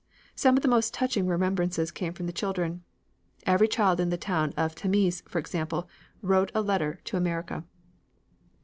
[0.33, 2.83] Some of the most touching remembrances came from the children.
[3.45, 5.87] Every child in the town of Tamise, for example,
[6.23, 7.65] wrote a letter to America.